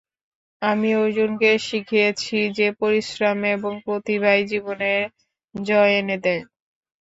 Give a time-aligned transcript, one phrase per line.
[0.61, 4.91] আমি অর্জুনকে শিখিয়েছি যে পরিশ্রম এবং প্রতিভাই জীবনে
[5.55, 6.43] জয় এনে দেয়।